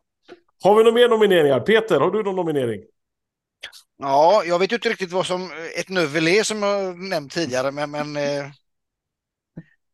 [0.62, 1.60] Har vi några mer nomineringar?
[1.60, 2.82] Peter, har du någon nominering?
[3.98, 7.90] Ja, jag vet inte riktigt vad som ett nuvel är som jag nämnt tidigare, men,
[7.90, 8.50] men eh,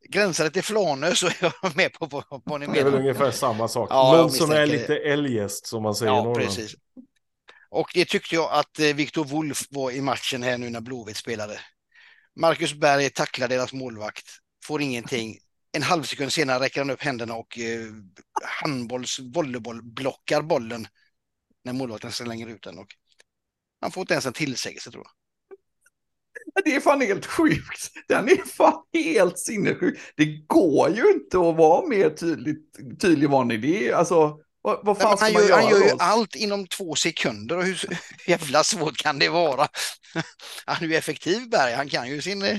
[0.08, 2.84] gränsar det till Flanö så är jag med på vad vad ni Det är väl
[2.84, 2.98] menar.
[2.98, 3.88] ungefär samma sak.
[3.90, 6.74] Ja, någon som är lite eljest, som man säger Ja, precis.
[7.70, 11.16] Och det tyckte jag att eh, Viktor Wolf var i matchen här nu när Blåvitt
[11.16, 11.60] spelade.
[12.36, 14.26] Marcus Berg tacklar deras målvakt,
[14.64, 15.38] får ingenting.
[15.72, 17.84] En halv sekund senare räcker han upp händerna och eh,
[18.62, 20.88] handbolls, volleyboll blockar bollen
[21.64, 22.78] när målvakten slänger ut den.
[22.78, 22.86] Och
[23.84, 25.12] han får inte ens en tillsägelse tror jag.
[26.64, 27.90] Det är fan helt sjukt.
[28.08, 29.98] Den är fan helt sinnessjuk.
[30.16, 33.62] Det går ju inte att vara mer tydligt, tydlig vanlig.
[33.62, 36.34] Det är alltså, vad, vad fan ska han man gör, göra han gör ju allt
[36.36, 39.68] inom två sekunder och hur hur jävla svårt kan det vara?
[40.66, 42.58] Han är ju effektiv Berg, han kan ju sin, eh,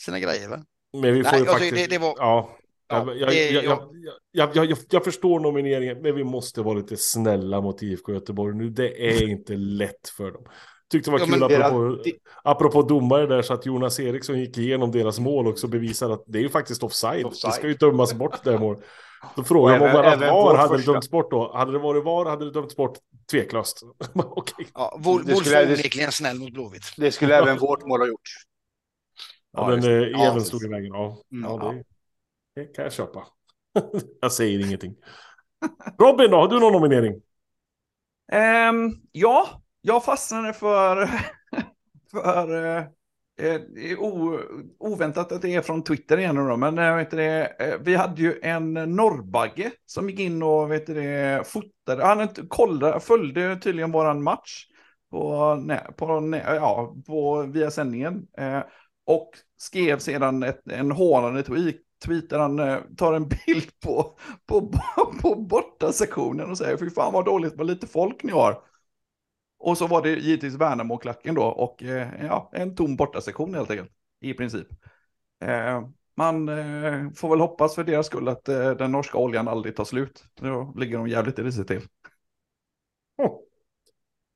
[0.00, 0.48] sina grejer.
[0.48, 0.64] Va?
[1.02, 1.74] Men vi får Nej, ju alltså, faktiskt...
[1.74, 2.58] det- det var- Ja.
[2.92, 3.88] Ja, Jag, jag, det- jag, ja.
[4.32, 8.56] jag, jag, jag, jag förstår nomineringen, men vi måste vara lite snälla mot IFK Göteborg
[8.56, 8.70] nu.
[8.70, 10.44] Det är inte lätt för dem.
[10.90, 12.12] Tyckte det var Ja, kul deras- apropå, det-
[12.44, 16.38] apropå domare där så att Jonas Eriksson gick igenom deras mål också bevisade att det
[16.38, 17.24] är ju faktiskt offside.
[17.26, 17.50] Offside.
[17.52, 18.82] Det ska ju dömas bort det mål.
[19.36, 20.92] Då frågar Och man bara även var hade det första.
[20.92, 21.52] dömts bort då?
[21.54, 22.98] Hade det varit var hade det dömts bort
[23.30, 23.80] tveklöst.
[24.14, 24.66] Okej.
[24.74, 26.82] Ja, Wolf Det var det- onekligen snäll mot Blåvitt.
[26.96, 28.20] Det skulle även vårt mål ha gjort.
[29.56, 30.06] Ja, Ja, men eh, det.
[30.06, 30.40] Even Ja.
[30.40, 30.92] stod i vägen.
[30.92, 31.50] Ja, Mm.
[31.50, 31.82] ja det,
[32.54, 33.26] det kan jag köpa.
[34.20, 34.96] jag säger ingenting.
[35.98, 37.22] Robin då, har du någon nominering?
[38.70, 41.06] Um, ja, jag fastnade för,
[42.10, 42.78] för uh...
[43.40, 44.40] eh, det är o,
[44.78, 47.94] oväntat att det är från Twitter igen då, men eh, vet du det, eh, vi
[47.94, 53.56] hade ju en norrbagge som gick in och vet du det, fotade, han kollade, följde
[53.56, 54.66] tydligen våran match
[55.10, 58.60] på, nej, på, nej, ja, på, via sändningen eh,
[59.06, 64.18] och skrev sedan ett, en hånande tweet tweet där han eh, tar en bild på,
[64.46, 64.72] på,
[65.22, 68.62] på borta sektionen och säger fy fan vad dåligt vad lite folk ni har.
[69.58, 73.70] Och så var det givetvis Värnamo-klacken då och eh, ja, en tom borta sektion helt
[73.70, 74.66] enkelt i princip.
[75.44, 79.76] Eh, man eh, får väl hoppas för deras skull att eh, den norska oljan aldrig
[79.76, 80.24] tar slut.
[80.34, 81.82] Då ligger de jävligt risigt till.
[83.18, 83.40] Oh.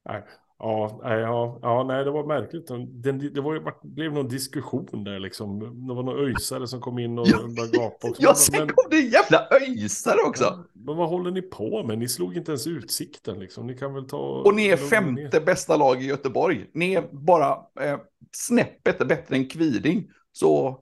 [0.05, 0.23] Nej.
[0.59, 2.67] Ja, ja, ja, nej, det var märkligt.
[2.67, 5.59] Den, det var vart- blev någon diskussion där liksom.
[5.89, 7.37] Det var någon öjsare som kom in och Ja.
[7.57, 8.23] började gapa också.
[8.23, 10.65] Ja, sen men, kom det en jävla öjsare också.
[10.73, 11.99] men vad håller ni på med?
[11.99, 13.67] Ni slog inte ens utsikten liksom.
[13.67, 14.19] Ni kan väl ta...
[14.19, 15.23] Och ni är lugna ner.
[15.23, 16.71] femte bästa lag i Göteborg.
[16.75, 17.99] Ni är bara eh,
[18.33, 20.11] snäppet bättre än Kviding.
[20.33, 20.81] Så,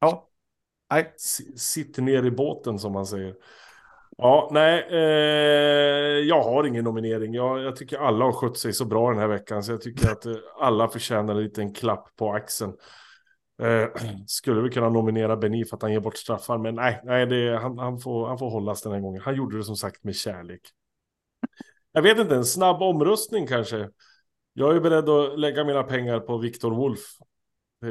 [0.00, 0.26] ja.
[0.92, 3.34] Nej, S- Sitt ner i båten som man säger.
[4.22, 7.34] Ja, nej, eh, jag har ingen nominering.
[7.34, 10.10] Jag, jag tycker alla har skött sig så bra den här veckan, så jag tycker
[10.10, 12.72] att eh, alla förtjänar en liten klapp på axeln.
[13.62, 13.88] Eh,
[14.26, 17.58] skulle vi kunna nominera Benny för att han ger bort straffar, men nej, nej det,
[17.58, 19.22] han, han, får, han får hållas den här gången.
[19.22, 20.60] Han gjorde det som sagt med kärlek.
[21.92, 23.88] Jag vet inte, en snabb omröstning kanske.
[24.52, 27.00] Jag är beredd att lägga mina pengar på Viktor Wolf.
[27.84, 27.90] Eh,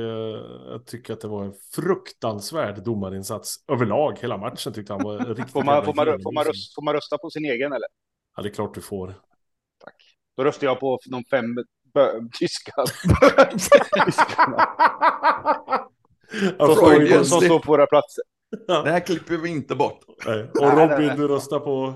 [0.71, 4.17] Jag tycker att det var en fruktansvärd domarinsats överlag.
[4.21, 6.93] Hela matchen tyckte han var riktigt Får man, får, man, får, man rösta, får man
[6.93, 7.87] rösta på sin egen eller?
[8.35, 9.13] Ja, det är klart du får.
[9.83, 9.95] Tack.
[10.37, 11.45] Då röstar jag på de fem
[11.93, 12.71] bö- tyska
[14.05, 14.67] tyskarna
[16.59, 18.23] Ja, som, får står, vi- som står på våra platser.
[18.83, 19.99] det här klipper vi inte bort.
[20.25, 20.43] Nej.
[20.43, 21.17] Och Nej, nej, Robin, nej.
[21.17, 21.93] du röstar på...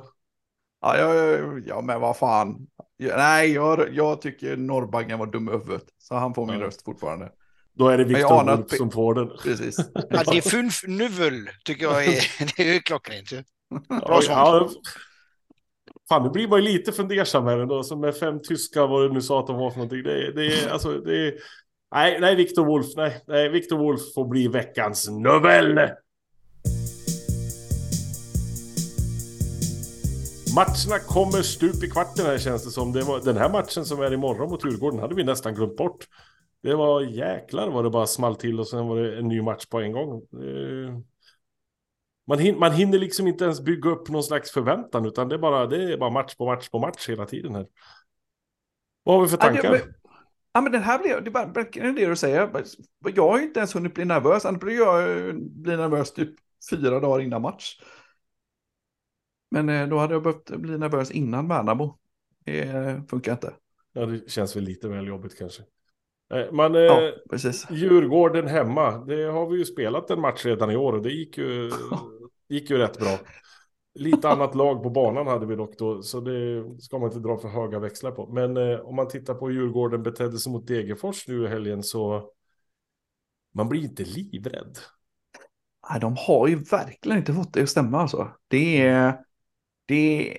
[0.82, 2.68] Ja, ja, ja, ja men vad fan.
[2.98, 5.84] Ja, nej, jag, jag tycker Norrbaggen var dum i huvudet.
[5.98, 6.66] Så han får min Ja.
[6.66, 7.32] röst fortfarande.
[7.76, 9.30] Då är det Viktor Wolf att- som får den.
[9.44, 9.78] Precis.
[9.94, 13.32] Ja, det är fünf nuvel tycker jag är, det är ju klockrent.
[13.32, 13.44] ju.
[13.90, 14.70] Ja,
[16.10, 17.84] fan, nu blir man ju lite fundersam här ändå.
[17.84, 20.04] Som med fem tyskar, vad du nu sa att de var för någonting.
[20.04, 21.34] Det, det alltså, det.
[21.96, 25.80] Nej, nej, Viktor Wolf, nej, nej, Viktor Wolf får bli veckans novell.
[30.56, 32.94] Matcherna kommer stup i kvarten här känns det som.
[32.94, 36.08] Det var, den här matchen som är imorgon mot Djurgården hade vi nästan glömt bort.
[36.64, 39.66] Det var jäklar vad det bara small till och sen var det en ny match
[39.66, 40.14] på en gång.
[40.44, 40.98] Eh,
[42.26, 45.40] Man, hin man hinner liksom inte ens bygga upp någon slags förväntan utan det är
[45.40, 47.68] bara, det är bara match på match på match hela tiden här.
[49.04, 49.72] Vad har vi för Ja, tankar?
[49.72, 49.94] men-
[50.56, 51.30] Ja, men den här blev, det
[51.80, 52.64] är det du säger.
[53.16, 54.46] Jag har ju inte ens hunnit bli nervös.
[54.46, 56.30] Annars blir jag bli nervös typ
[56.70, 57.82] fyra dagar innan match.
[59.52, 62.00] Men eh, då hade jag behövt bli nervös innan Värnamo.
[62.46, 63.54] Det eh, funkar inte.
[63.94, 65.64] Ja, det känns väl lite väl jobbigt kanske.
[66.34, 67.68] Eh, Man, eh, Ja, precis.
[67.72, 71.38] Djurgården hemma, det har vi ju spelat en match redan i år och det gick
[71.38, 71.72] ju,
[72.50, 73.20] gick ju rätt bra.
[73.96, 77.38] Lite annat lag på banan hade vi dock då, så det ska man inte dra
[77.38, 78.28] för höga växlar på.
[78.28, 81.84] Men eh, om man tittar på hur Djurgården betedde sig mot Degerfors nu i helgen
[81.84, 82.30] så
[83.54, 84.78] man blir inte livrädd.
[85.90, 88.32] Nej, de har ju verkligen inte fått det att stämma alltså.
[88.48, 89.20] Det är...
[89.86, 90.38] Det.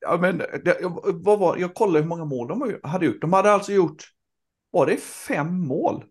[0.00, 3.20] Ja, men det, vad var, jag kollade hur många mål de hade gjort.
[3.20, 4.04] De hade alltså gjort,
[4.72, 6.04] var det fem mål?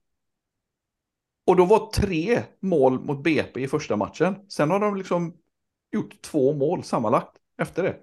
[1.45, 4.35] Och då var tre mål mot BP i första matchen.
[4.49, 5.37] Sen har de liksom
[5.91, 7.97] gjort två mål sammanlagt efter det.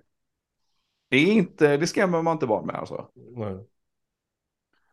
[1.09, 3.09] Det är inte, det skrämmer man inte barn med alltså.
[3.15, 3.67] Nej.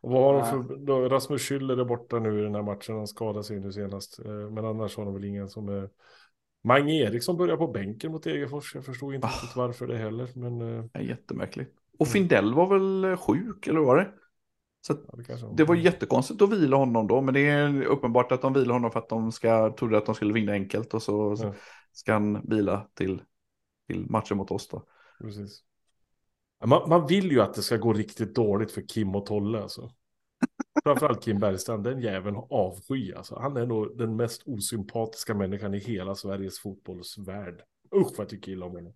[0.00, 2.96] Och vad har de för, då, Rasmus Schüller är borta nu i den här matchen,
[2.96, 4.18] han skadade sig nu senast.
[4.18, 5.90] Eh, Men annars har de väl ingen som är...
[6.64, 10.28] Mange Eriksson börjar på bänken mot Degerfors, jag förstod inte riktigt varför det heller.
[10.34, 11.74] Men eh, Det är jättemärkligt.
[11.98, 14.12] Och Findell var väl eh, sjuk, eller vad var det?
[14.86, 18.72] Så det, var jättekonstigt att vila honom då, men det är uppenbart att de vilar
[18.74, 21.54] honom för att de ska, trodde att de skulle vinna enkelt och så Ja.
[21.92, 23.22] ska han vila till,
[23.86, 24.82] till matchen mot oss då.
[25.20, 25.62] Precis.
[26.64, 29.90] Man, man vill ju att det ska gå riktigt dåligt för Kim och Tolle alltså.
[30.84, 33.38] Framförallt Kim Bergstrand, den jäveln avsky alltså.
[33.38, 37.62] Han är nog den mest osympatiska människan i hela Sveriges fotbollsvärld.
[37.94, 38.94] Usch vad jag tycker illa om honom.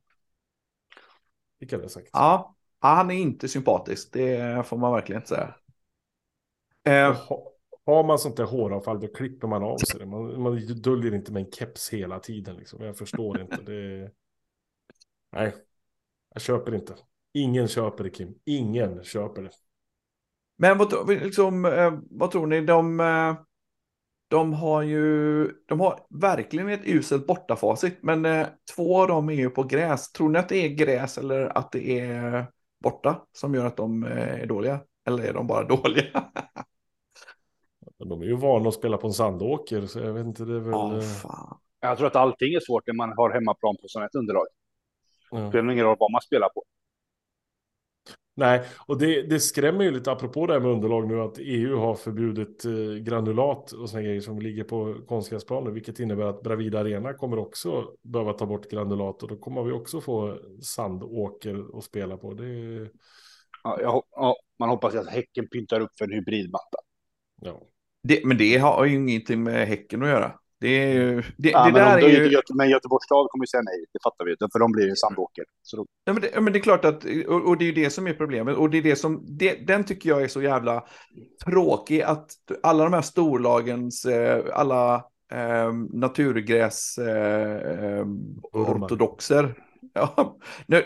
[1.58, 2.10] Vilka det sagt.
[2.12, 5.54] Ja, han är inte sympatisk, det får man verkligen säga.
[6.90, 7.52] Eh, ha,
[7.86, 10.06] har man sånt där håravfall då klipper man av sig det.
[10.06, 12.84] Man, man döljer inte med en keps hela tiden liksom.
[12.84, 13.56] Jag förstår inte.
[13.56, 14.10] Det...
[15.32, 15.54] Nej,
[16.34, 16.94] jag köper inte.
[17.34, 18.34] Ingen köper det Kim.
[18.44, 19.50] Ingen köper det.
[20.56, 22.60] men vad, liksom, eh, vad tror ni?
[22.60, 23.34] De, eh,
[24.28, 29.34] de har ju, de har verkligen ett uselt bortafacit, men eh, två av dem är
[29.34, 30.12] ju på gräs.
[30.12, 32.46] Tror ni att det är gräs eller att det är
[32.82, 34.80] borta som gör att de är dåliga?
[35.06, 36.24] Eller är de bara dåliga?
[38.00, 39.86] Men De är ju vana att spela på en sandåker.
[39.86, 40.72] Så jag vet inte, det är väl...
[40.72, 41.58] Ja, eh, fan.
[41.80, 44.46] Jag tror att allting är svårt när man har hemmaplan på sådant underlag.
[45.30, 45.38] ja.
[45.38, 46.64] Det spelar ingen roll vad man spelar på.
[48.34, 51.76] Nej, och det, det skrämmer ju lite apropå det här med underlag nu att EU
[51.76, 56.80] har förbjudit eh, granulat och såna grejer som ligger på konstgräsplaner, vilket innebär att Bravida
[56.80, 61.84] Arena kommer också behöva ta bort granulat och då kommer vi också få sandåker att
[61.84, 62.34] spela på.
[62.34, 62.90] Det är,
[63.62, 66.78] Ja, jag, ja, man hoppas ju att Häcken pyntar upp för en hybridmatta.
[67.42, 67.60] ja.
[68.02, 70.32] Det, men det har ju ingenting med Häcken att göra.
[70.60, 72.32] Det, är ju, det, Ja, det men, där de, är ju...
[72.32, 74.36] Göte, men Göteborgs stad kommer ju säga nej, det fattar vi.
[74.52, 75.44] För de blir ju sandåker.
[75.62, 77.66] Så då, Ja, men, det, ja, men det är klart att, och, och det är
[77.66, 80.28] ju det som är problemet, och det är det som, det, den tycker jag är
[80.28, 80.84] så jävla
[81.44, 82.30] tråkig, att
[82.62, 84.94] alla de här storlagens, eh, alla
[85.32, 88.06] eh, naturgräs eh, eh,
[88.52, 88.86] Ormar.
[88.86, 89.54] ortodoxer,
[89.92, 90.38] ja,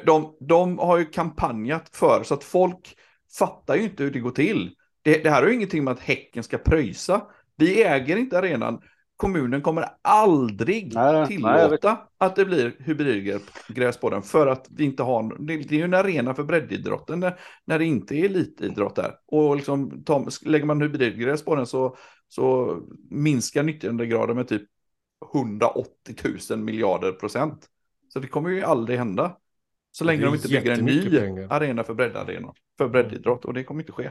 [0.06, 2.94] de, de har ju kampanjat för, så att folk
[3.38, 4.74] fattar ju inte hur det går till.
[5.04, 7.22] Det, det här har ju ingenting med att Häcken ska pröjsa.
[7.56, 8.82] Vi äger inte arenan.
[9.16, 12.00] Kommunen kommer aldrig Nej, nej, tillåta vet.
[12.18, 15.84] att det blir hybridgräs på den för att vi inte har, det, det är ju
[15.84, 19.14] en arena för breddidrotten när, när det inte är elitidrott där.
[19.26, 21.96] Och liksom, ta, lägger man hybridgräs på den så,
[22.28, 22.76] så
[23.10, 24.62] minskar nyttjandegraden med typ
[25.34, 26.14] 180
[26.50, 27.66] 000 miljarder procent.
[28.08, 29.36] Så det kommer ju aldrig hända.
[29.92, 31.46] Så länge de inte bygger en ny pengar.
[31.50, 34.10] arena för breddarena, för breddidrott och det kommer inte ske.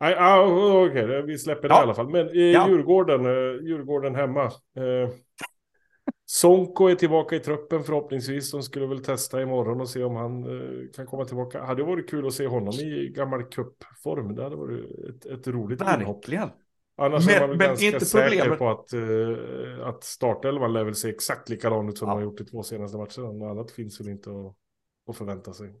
[0.00, 1.80] Nej, ah, okej, vi släpper det Ja.
[1.80, 2.08] i alla fall.
[2.08, 2.68] Men eh, Ja.
[2.68, 4.44] Djurgården, eh, Djurgården hemma.
[4.44, 5.10] Eh,
[6.24, 8.50] Sonko är tillbaka i truppen förhoppningsvis.
[8.52, 11.62] De skulle väl testa imorgon och se om han eh, kan komma tillbaka.
[11.64, 14.34] Hade varit kul att se honom i gammal cupform.
[14.34, 16.16] Det hade varit ett, ett roligt inhopp.
[16.16, 16.48] Verkligen.
[16.96, 20.94] Annars Men- är man väl ganska inte säker på att, eh, att startelvan lär väl
[20.94, 22.14] se exakt likadan ut som Ja.
[22.14, 23.32] de har gjort i två senaste matcherna.
[23.32, 24.56] Något annat finns väl inte att,
[25.10, 25.74] att förvänta sig.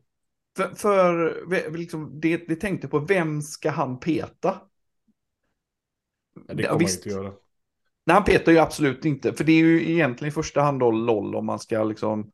[0.56, 4.60] För, för liksom, det, det tänkte på, vem ska han peta?
[6.48, 7.06] Det kommer visst.
[7.06, 7.32] inte göra.
[8.06, 9.32] Nej, han petar ju absolut inte.
[9.32, 12.32] För det är ju egentligen i första hand då LOL om man ska liksom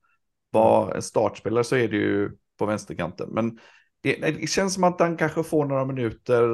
[0.51, 3.29] vara en startspelare så är det ju på vänsterkanten.
[3.31, 3.59] Men
[4.01, 6.49] det, det känns som att han kanske får några minuter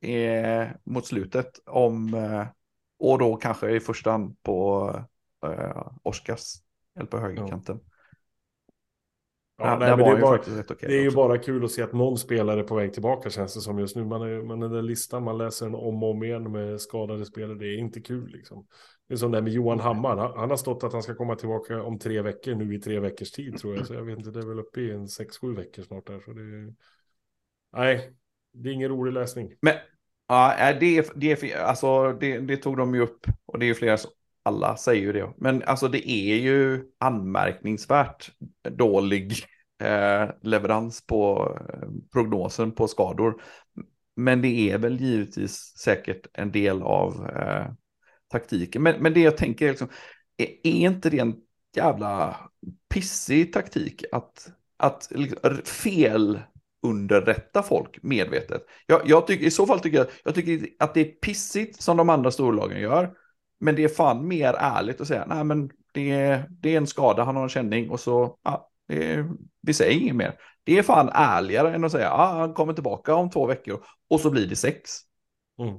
[0.00, 2.46] eh, mot slutet om eh,
[2.98, 4.90] och då kanske i första hand på
[5.46, 6.54] eh, Oskars
[6.96, 7.80] eller på högerkanten.
[7.82, 7.93] Ja,
[9.58, 11.06] Ja, nej, men var det är han ju bara, faktiskt rätt okej Det är ju
[11.06, 11.16] också.
[11.16, 13.96] bara kul att se att någon spelare är på väg tillbaka känns det som just
[13.96, 14.04] nu.
[14.04, 17.24] Man är, man är den listan, man läser den om och om igen med skadade
[17.24, 17.58] spelare.
[17.58, 18.66] Det är inte kul liksom.
[19.08, 20.16] Det är som det med Johan Hammar.
[20.16, 23.00] Han, han har stått att han ska komma tillbaka om tre veckor nu i tre
[23.00, 23.86] veckors tid tror jag.
[23.86, 26.20] Så jag vet inte, det är väl uppe i en sex, sju veckor snart där.
[26.20, 26.74] Så det är...
[27.76, 28.10] Nej,
[28.52, 29.52] det är ingen rolig läsning.
[29.62, 29.74] Men
[30.28, 33.64] ja, nej, det, är, det, är, alltså, det, det tog de ju upp och det
[33.64, 33.96] är ju flera
[34.44, 35.32] alla säger ju det.
[35.36, 38.30] Men alltså det är ju anmärkningsvärt
[38.70, 39.32] dålig
[39.82, 43.42] eh, leverans på eh, prognosen på skador.
[44.16, 47.66] Men det är väl givetvis säkert en del av eh,
[48.30, 48.82] taktiken.
[48.82, 49.88] Men, men det jag tänker är liksom,
[50.36, 51.34] är, är inte det en
[51.76, 52.36] jävla
[52.94, 56.40] pissig taktik att, att liksom, fel
[56.82, 58.66] underrätta folk medvetet.
[58.86, 61.96] Jag, jag tycker, I så fall tycker jag, jag tycker att det är pissigt som
[61.96, 63.14] de andra storlagen gör.
[63.64, 66.86] Men det är fan mer ärligt att säga, nej men det är, det är en
[66.86, 69.28] skada, han har en känning och så, ja, är,
[69.60, 70.34] vi säger inget mer.
[70.64, 74.20] Det är fan ärligare än att säga, ja, han kommer tillbaka om två veckor och
[74.20, 74.90] så blir det sex.
[75.58, 75.74] Mm.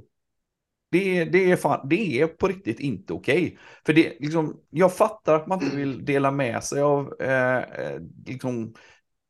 [0.92, 3.58] Det, är- det, är fan, det är på riktigt inte okej.
[3.86, 8.00] För det, liksom, jag fattar att man inte vill dela med sig av eh, eh,
[8.26, 8.74] liksom,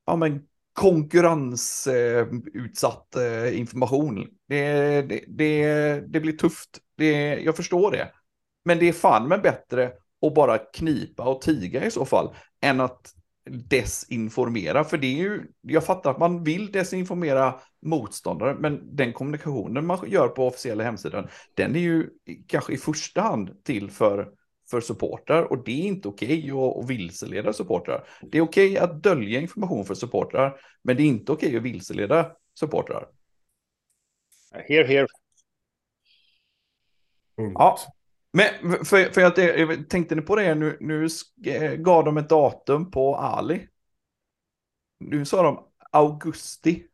[0.06, 4.28] ja, men konkurrensutsatt eh, information.
[4.48, 5.66] Det, det, det,
[6.08, 6.70] det blir tufft.
[6.98, 8.12] Det, jag förstår det.
[8.66, 9.92] Men det är fan med bättre
[10.28, 13.12] att bara knipa och tiga i så fall än att
[13.50, 19.86] desinformera, för det är ju, jag fattar att man vill desinformera motståndare, men den kommunikationen
[19.86, 22.10] man gör på officiella hemsidan, den är ju
[22.48, 24.30] kanske i första hand till för,
[24.70, 28.08] för supportrar och det är inte okej att, att vilseleda supportrar.
[28.22, 32.32] Det är okej att dölja information för supportrar, men det är inte okej att vilseleda
[32.60, 33.08] supportrar.
[34.68, 35.08] Here, here.
[37.38, 37.56] Punkt.
[37.56, 37.78] Ja,
[38.36, 42.30] men för, för att det, tänkte ni på det nu, nu sk- gav de ett
[42.30, 43.68] datum på Ali.
[45.00, 46.88] Nu sa de augusti.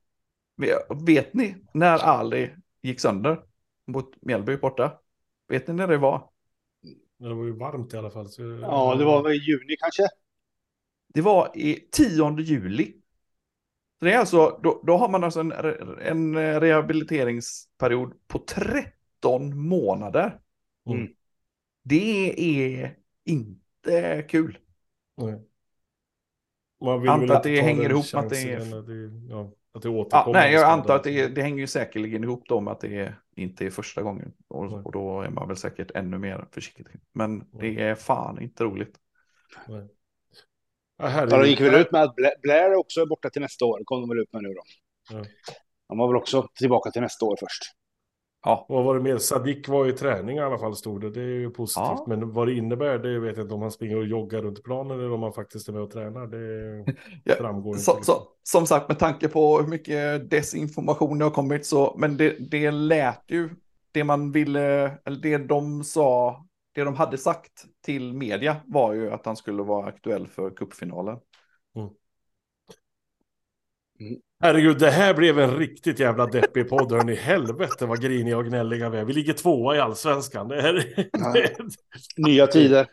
[1.06, 2.50] Vet- ni när Ali
[2.82, 3.40] gick sönder
[3.88, 5.00] mot Mjällby borta?
[5.48, 6.30] Vet ni när det var?
[7.18, 8.30] Det var ju varmt i alla fall.
[8.30, 8.42] Så...
[8.42, 10.08] Ja, det var i juni kanske.
[11.14, 12.94] Det var i 10 juli.
[14.00, 15.52] Så det är alltså, då, då har man alltså en,
[16.02, 20.40] en rehabiliteringsperiod på 13 månader.
[20.90, 21.08] Mm.
[21.84, 22.34] Det
[22.80, 24.58] är inte kul.
[25.18, 25.42] Nej.
[26.84, 29.82] Man vill Antar väl att det hänger ihop med att det är- det, ja, att
[29.82, 30.34] det Ja, återkommer.
[30.40, 33.16] nej, jag antar att det, det hänger ju säkerligen ihop då med att det är,
[33.36, 34.26] inte är första gången.
[34.26, 34.36] Nej.
[34.48, 36.86] Och, och då är man väl säkert ännu mer försiktig.
[37.14, 38.96] Men det är fan inte roligt.
[39.68, 39.88] Nej.
[40.98, 41.10] Ja.
[41.20, 43.82] Ja, de gick väl ut med att Bla- Blair också är borta till nästa år.
[43.86, 44.62] kom de väl ut med nu då.
[45.12, 45.26] Ja.
[45.88, 47.64] De var väl också tillbaka till nästa år först.
[48.44, 49.18] Ja, Vad var det mer?
[49.18, 51.10] Sadik var i träning i alla fall stod det.
[51.10, 51.86] Det är ju positivt.
[51.88, 52.06] Ja.
[52.08, 55.00] Men vad det innebär det vet jag inte om han springer och joggar runt planen
[55.00, 56.28] eller om han faktiskt är med och tränar.
[56.28, 56.86] Det
[57.24, 57.84] Ja, framgår inte.
[57.84, 58.16] så, liksom.
[58.16, 62.52] så, som sagt, med tanke på hur mycket desinformation det har kommit så, men det,
[62.52, 63.50] det lät ju,
[63.92, 69.12] det man ville, eller det de sa, det de hade sagt till media var ju
[69.12, 71.18] att han skulle vara aktuell för cupfinalen.
[74.44, 76.92] Herregud, det här blev en riktigt jävla deppig podd.
[76.92, 79.06] Hörni, helvete vad griniga och gnälliga vi är.
[79.06, 80.48] Vi ligger tvåa i allsvenskan.
[80.48, 80.86] Det är,
[82.18, 82.88] Nya tider.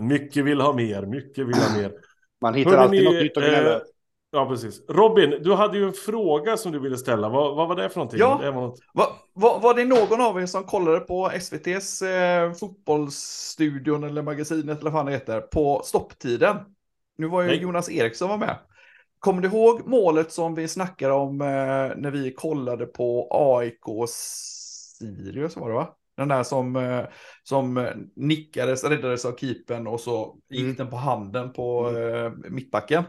[0.00, 1.92] mycket vill ha mer, mycket vill ha mer.
[2.40, 3.80] Man hittar Hörrni, alltid något nytt att gnälla eh.
[4.30, 4.82] Ja, precis.
[4.88, 7.28] Robin, du hade ju en fråga som du ville ställa.
[7.28, 8.20] Vad, vad var det för någonting?
[8.20, 8.38] Ja.
[8.42, 8.78] Det var något...
[8.94, 14.80] Va, va, var det någon av er som kollade på SVTs eh, fotbollsstudion eller magasinet
[14.80, 16.56] eller vad fan det heter på stopptiden?
[17.18, 17.58] Nu var ju Nej.
[17.58, 18.56] Jonas Eriksson var med.
[19.26, 21.46] Kommer du ihåg målet som vi snackade om eh,
[21.96, 25.96] när vi kollade på AIK Sirius var det va?
[26.16, 27.04] Den där som, eh,
[27.42, 30.74] som nickades, räddades av keepern och så gick Mm.
[30.74, 33.04] den på handen på eh, mittbacken.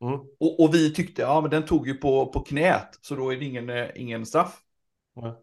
[0.00, 0.14] Mm.
[0.40, 3.36] Och, och vi tyckte, ja men den tog ju på, på knät, så då är
[3.36, 4.60] det ingen, eh, ingen straff.
[5.14, 5.42] Ja.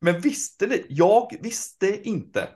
[0.00, 0.86] Men visste ni?
[0.88, 2.48] Jag visste inte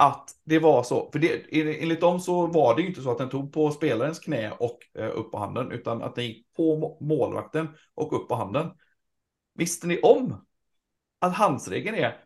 [0.00, 1.10] att det var så.
[1.12, 1.42] För det,
[1.82, 4.78] enligt dem så var det ju inte så att den tog på spelarens knä och
[4.98, 8.70] eh, upp på handen, utan att den gick på må- målvakten och upp på handen.
[9.54, 10.46] Visste ni om
[11.18, 12.24] att handsregeln är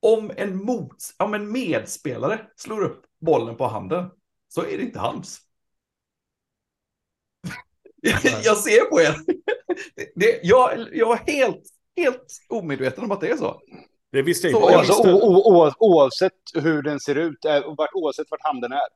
[0.00, 4.10] om en, mot, om en medspelare slår upp bollen på handen
[4.48, 5.40] så är det inte hans.
[8.44, 9.16] jag ser på er.
[10.14, 11.62] Det, jag, jag var helt,
[11.96, 13.60] helt omedveten om att det är så.
[14.14, 14.78] Det visste jag Så, inte.
[14.78, 15.12] Alltså, visste...
[15.12, 17.62] o, o, o, oavsett hur den ser ut, eh,
[17.94, 18.88] oavsett vart handen är.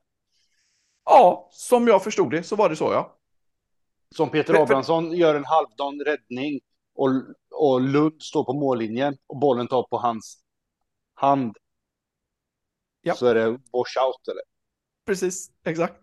[1.05, 3.17] Ja, som jag förstod det så var det så ja.
[4.15, 6.59] Som Peter för- Abrahamsson gör en halvdan räddning
[6.95, 7.09] och,
[7.51, 10.43] och Lund står på mållinjen och bollen tar på hans
[11.13, 11.57] hand.
[13.01, 13.13] Ja.
[13.15, 14.43] Så är det wash out eller?
[15.05, 15.95] Precis, exakt.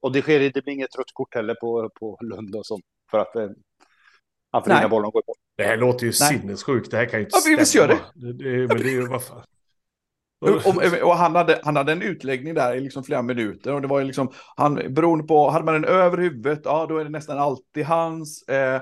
[0.00, 2.84] Och det sker det blir inget rött kort heller på, på Lund och sånt.
[3.10, 3.48] För att eh,
[4.54, 4.76] han Nej.
[4.76, 5.36] förhindrar bollen att gå i mål.
[5.56, 6.38] Det här låter ju Nej.
[6.38, 6.90] sinnessjukt.
[6.90, 7.98] Det här kan ju inte Ja, men visst gör det.
[8.14, 9.42] det, det Men det är ju vad fan.
[10.40, 13.82] Och, och, och han, hade, han hade en utläggning där i liksom flera minuter och
[13.82, 17.04] det var ju liksom, han, beroende på, hade man den över huvudet, ja då är
[17.04, 18.42] det nästan alltid hans.
[18.48, 18.74] Eh,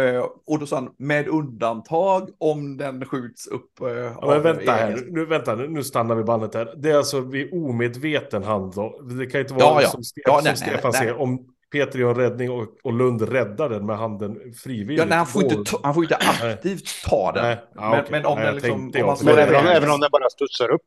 [0.00, 3.80] eh, och då sa han, med undantag om den skjuts upp.
[3.80, 6.74] Eh, Ja, men vänta här, nu, vänta, nu nu stannar vi bandet här.
[6.76, 9.00] Det är alltså vid omedveten hand då.
[9.02, 9.88] Det kan inte vara Ja, ja.
[9.88, 11.00] som, Ste- Ja, som nej, nej, Stefan nej.
[11.00, 14.98] säger, om Peter gör en räddning och, och Lund räddar den med handen frivilligt.
[14.98, 17.42] Ja, nej, han, får inte, ta- han får inte aktivt ta den.
[17.44, 18.06] Nej, ja, men, okej.
[18.10, 18.92] men om Nej, den liksom...
[19.00, 20.82] om man slår det även om, även om den bara studsar upp.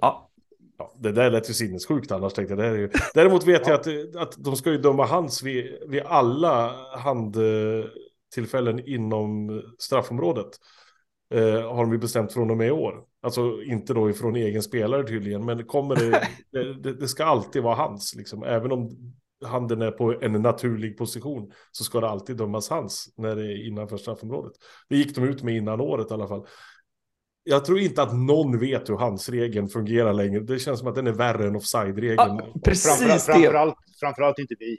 [0.00, 0.24] Ja,
[0.78, 2.58] Ja, det där lät ju sinnessjukt annars tänkte jag.
[2.58, 2.90] Det är ju...
[3.14, 9.62] Däremot vet jag att, att de ska ju döma hands vid, vid alla handtillfällen inom
[9.78, 10.48] straffområdet.
[11.34, 13.04] Eh, har de ju bestämt från och med i år.
[13.22, 17.62] Alltså inte då ifrån egen spelare tydligen, men kommer det, det, det, det ska alltid
[17.62, 18.14] vara hans.
[18.14, 18.42] Liksom.
[18.42, 18.90] Även om
[19.44, 23.66] handen är på en naturlig position så ska det alltid dömas hands när det är
[23.66, 24.52] innanför straffområdet.
[24.88, 26.46] Det gick de ut med innan året i alla fall.
[27.42, 30.40] Jag tror inte att någon vet hur handsregeln fungerar längre.
[30.40, 32.16] Det känns som att den är värre än offside-regeln.
[32.18, 33.32] ja precis det.
[33.32, 34.78] framförallt, framförallt inte vi.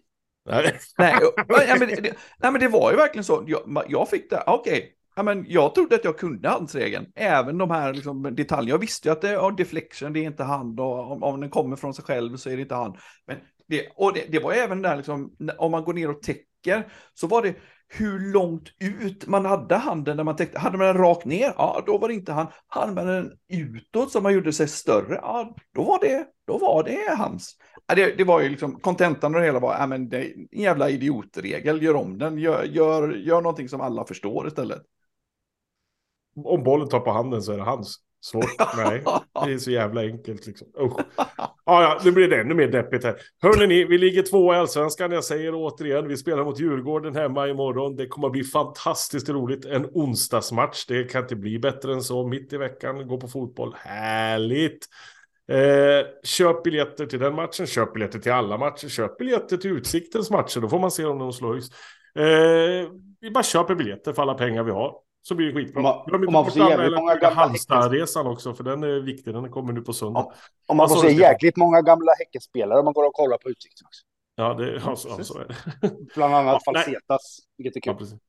[0.50, 0.80] Nej.
[0.98, 1.16] Nej,
[1.48, 2.02] ja, men det,
[2.38, 3.44] nej, men det var ju verkligen så.
[3.48, 4.96] Jag, jag fick det, okej.
[5.16, 7.06] Ja, men jag trodde att jag kunde handsregeln.
[7.16, 8.70] Även de här liksom, detaljerna.
[8.70, 10.80] Jag visste ju att det är deflection, det är inte hand.
[10.80, 12.96] Och om, om den kommer från sig själv så är det inte hand.
[13.28, 13.38] Men
[13.70, 17.28] det, och det, det var även där, liksom, om man går ner och täcker, så
[17.28, 17.56] var det
[17.88, 20.60] hur långt ut man hade handen när man täckte.
[20.60, 22.48] Hade man den rakt ner, ja då var det inte han.
[22.68, 26.84] Hade man den utåt så man gjorde sig större, ja då var det, då var
[26.84, 27.58] det hans.
[27.88, 30.34] Ja, det, det var ju liksom, kontentan av det hela var, ja men det är
[30.52, 34.82] en jävla idiotregel, gör om den, gör, gör, gör någonting som alla förstår istället.
[36.36, 37.98] Om bollen tar på handen så är det hans.
[38.22, 38.46] Svårt?
[38.78, 39.04] Nej,
[39.46, 40.68] det är så jävla enkelt liksom.
[40.82, 41.00] Usch.
[41.18, 43.16] Ja, ja, nu blir det ännu mer deppigt här.
[43.42, 45.12] Hörrni, ni, vi ligger två i allsvenskan.
[45.12, 47.96] Jag säger återigen, vi spelar mot Djurgården hemma imorgon.
[47.96, 49.66] Det kommer att bli fantastiskt roligt.
[49.66, 52.28] En onsdagsmatch, det kan inte bli bättre än så.
[52.28, 53.76] Mitt i veckan, gå på fotboll.
[53.78, 54.88] Härligt!
[55.52, 60.32] Eh, köp biljetter till den matchen, köp biljetter till alla matcher, köp biljetter till Utsiktens
[60.32, 60.60] matcher.
[60.60, 61.74] Då får man se om de slår högst.
[62.16, 62.92] Eh,
[63.22, 64.96] vi bara köper biljetter för alla pengar vi har.
[65.30, 65.82] Så blir det skitbra.
[65.82, 68.84] man- Glöm inte om man får se jävligt många anmäla gamla Halmstad-resan också, för den
[68.84, 69.34] är viktig.
[69.34, 70.20] Den kommer nu på söndag.
[70.20, 70.34] Ja.
[70.68, 73.86] Om man får se jäkligt många gamla Häckenspelare om man går och kollar på Utsikten
[73.86, 74.02] också.
[74.36, 75.56] Ja, det, ja, så, ja, så är det.
[76.16, 76.74] Bland annat Ja.
[76.74, 78.00] Falsetas, vilket är Ja, kul.
[78.00, 78.20] precis.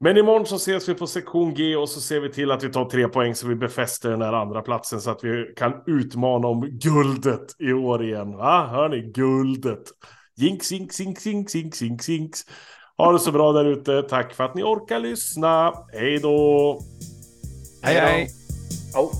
[0.00, 2.72] Men imorgon så ses vi på sektion G och så ser vi till att vi
[2.72, 6.48] tar tre poäng så vi befäster den här andra platsen så att vi kan utmana
[6.48, 8.36] om guldet i år igen.
[8.36, 8.66] Va?
[8.70, 9.00] Hör ni?
[9.00, 9.82] Guldet.
[10.36, 12.40] Jinx, jinx, jinx, jinx, jinx, jinx, jinx.
[12.98, 14.02] Ha det så bra där ute.
[14.02, 15.72] Tack för att ni orkar lyssna.
[15.92, 16.80] Hej då!
[17.82, 18.30] Hej hej!
[18.94, 19.10] Ja.